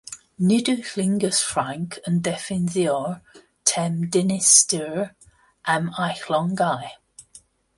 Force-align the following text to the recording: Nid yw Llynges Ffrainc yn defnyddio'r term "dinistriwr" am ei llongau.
Nid 0.49 0.69
yw 0.71 0.77
Llynges 0.91 1.41
Ffrainc 1.47 1.97
yn 2.11 2.15
defnyddio'r 2.27 3.37
term 3.73 4.01
"dinistriwr" 4.17 5.05
am 5.75 5.93
ei 6.07 6.19
llongau. 6.25 6.91